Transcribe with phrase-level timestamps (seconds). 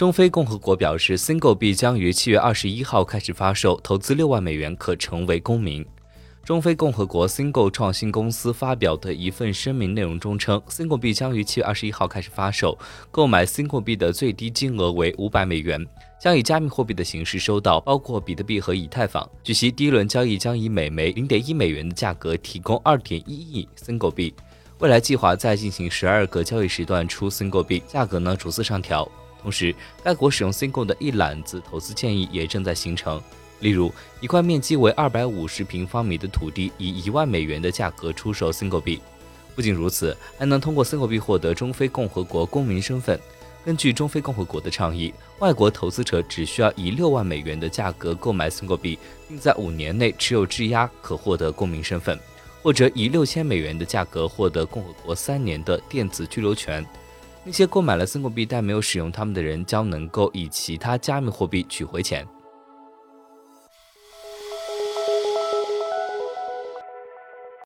[0.00, 5.84] 中非共和国表示，Single 币将于七月二十一号开始发售，投资六万美元可成为公民。
[6.42, 12.78] 中非共和国 Single 创新公司发表的一份声明内容中称，Single 币将于七月二十一号开始发售，
[13.10, 15.86] 购买 Single 币的最低金额为五百美元，
[16.18, 19.28] 将以加密货币的形式收到包括比特币和以太坊。
[19.44, 24.32] 据悉，第一轮交易将以每枚零点一美元的价格提供二点一亿 Single 币，
[24.78, 29.06] 未来计划再进行十二个交易时段出 Single 币，价格呢逐次上调。
[29.42, 33.20] 同时，该国使用 Single 的一揽子投资建议也正在形成。
[33.60, 39.00] 例如，一块面积为二百五十平方米的土地以一万美元的价格出售 Single 币。
[39.54, 43.20] 不仅如此，还能通过 Single 币获得中非共和国公民身份。
[43.62, 52.16] 根据中非共和国的倡议，外国投资者只需要以六万美元的价格购买 Single 币，并在五年内持有质押，可获得公民身份；
[52.62, 56.82] 或者以六千美元的价格获得共和国三年的电子居留权。
[57.42, 62.26] 那些购买了森国币但没有使用它们的人，将能够以其他加密货币取回钱。